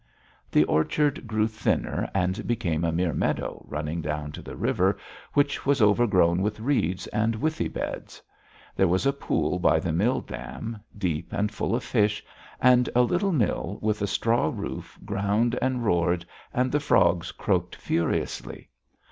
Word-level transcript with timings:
The 0.49 0.63
orchard 0.63 1.27
grew 1.27 1.45
thinner 1.47 2.09
and 2.15 2.47
became 2.47 2.83
a 2.83 2.91
mere 2.91 3.13
meadow 3.13 3.63
running 3.69 4.01
down 4.01 4.31
to 4.31 4.41
the 4.41 4.55
river, 4.55 4.97
which 5.33 5.63
was 5.63 5.79
overgrown 5.79 6.41
with 6.41 6.59
reeds 6.59 7.05
and 7.09 7.35
withy 7.35 7.67
beds. 7.67 8.19
There 8.75 8.87
was 8.87 9.05
a 9.05 9.13
pool 9.13 9.59
by 9.59 9.79
the 9.79 9.91
mill 9.93 10.21
dam, 10.21 10.79
deep 10.97 11.31
and 11.31 11.51
full 11.51 11.75
of 11.75 11.83
fish, 11.83 12.25
and 12.59 12.89
a 12.95 13.03
little 13.03 13.31
mill 13.31 13.77
with 13.79 14.01
a 14.01 14.07
straw 14.07 14.51
roof 14.51 14.97
ground 15.05 15.55
and 15.61 15.85
roared, 15.85 16.25
and 16.51 16.71
the 16.71 16.79
frogs 16.79 17.31
croaked 17.31 17.75
furiously. 17.75 18.69